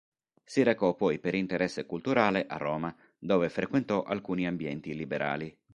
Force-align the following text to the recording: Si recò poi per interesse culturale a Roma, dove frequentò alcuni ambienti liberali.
Si 0.43 0.63
recò 0.63 0.95
poi 0.95 1.19
per 1.19 1.35
interesse 1.35 1.85
culturale 1.85 2.47
a 2.47 2.57
Roma, 2.57 2.91
dove 3.19 3.49
frequentò 3.49 4.01
alcuni 4.01 4.47
ambienti 4.47 4.95
liberali. 4.95 5.55